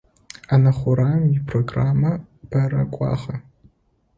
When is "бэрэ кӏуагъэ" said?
2.49-3.35